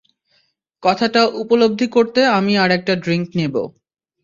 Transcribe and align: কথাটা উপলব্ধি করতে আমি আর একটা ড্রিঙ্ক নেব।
কথাটা 0.83 1.21
উপলব্ধি 1.41 1.87
করতে 1.87 2.21
আমি 2.37 2.53
আর 2.57 2.69
একটা 2.77 2.93
ড্রিঙ্ক 3.03 3.27
নেব। 3.35 3.55